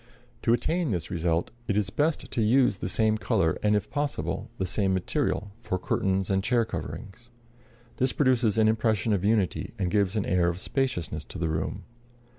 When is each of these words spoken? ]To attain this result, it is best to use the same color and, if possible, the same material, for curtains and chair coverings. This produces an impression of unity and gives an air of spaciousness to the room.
]To 0.41 0.51
attain 0.51 0.89
this 0.89 1.11
result, 1.11 1.51
it 1.67 1.77
is 1.77 1.91
best 1.91 2.31
to 2.31 2.41
use 2.41 2.79
the 2.79 2.89
same 2.89 3.19
color 3.19 3.59
and, 3.61 3.75
if 3.75 3.91
possible, 3.91 4.49
the 4.57 4.65
same 4.65 4.95
material, 4.95 5.51
for 5.61 5.77
curtains 5.77 6.31
and 6.31 6.43
chair 6.43 6.65
coverings. 6.65 7.29
This 7.97 8.11
produces 8.11 8.57
an 8.57 8.67
impression 8.67 9.13
of 9.13 9.23
unity 9.23 9.75
and 9.77 9.91
gives 9.91 10.15
an 10.15 10.25
air 10.25 10.47
of 10.49 10.59
spaciousness 10.59 11.23
to 11.25 11.37
the 11.37 11.49
room. 11.49 11.83